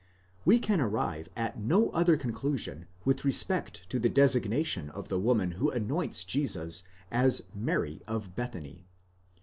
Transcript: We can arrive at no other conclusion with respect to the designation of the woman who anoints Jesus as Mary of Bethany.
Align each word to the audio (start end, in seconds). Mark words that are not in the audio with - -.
We 0.45 0.57
can 0.57 0.81
arrive 0.81 1.29
at 1.37 1.59
no 1.59 1.91
other 1.91 2.17
conclusion 2.17 2.87
with 3.05 3.23
respect 3.23 3.87
to 3.91 3.99
the 3.99 4.09
designation 4.09 4.89
of 4.89 5.09
the 5.09 5.19
woman 5.19 5.51
who 5.51 5.69
anoints 5.69 6.23
Jesus 6.23 6.81
as 7.11 7.43
Mary 7.53 8.01
of 8.07 8.33
Bethany. 8.35 8.87